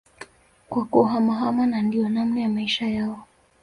kwa 0.69 0.85
kuhamahama 0.85 1.67
na 1.67 1.81
ndio 1.81 2.09
namna 2.09 2.41
ya 2.41 2.49
Maisha 2.49 2.85
yao 2.87 3.27